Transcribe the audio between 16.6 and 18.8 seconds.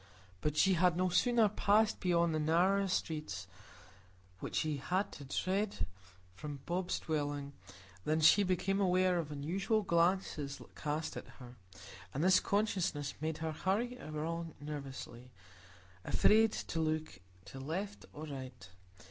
look to right or left.